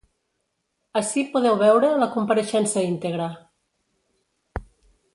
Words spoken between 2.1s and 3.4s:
compareixença íntegra.